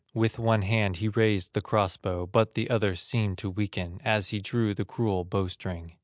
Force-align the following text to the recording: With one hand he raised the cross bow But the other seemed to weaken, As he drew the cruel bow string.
With 0.15 0.39
one 0.39 0.63
hand 0.63 0.97
he 0.97 1.09
raised 1.09 1.53
the 1.53 1.61
cross 1.61 1.95
bow 1.95 2.25
But 2.25 2.55
the 2.55 2.71
other 2.71 2.95
seemed 2.95 3.37
to 3.37 3.51
weaken, 3.51 4.01
As 4.03 4.29
he 4.29 4.39
drew 4.39 4.73
the 4.73 4.83
cruel 4.83 5.23
bow 5.25 5.47
string. 5.47 5.93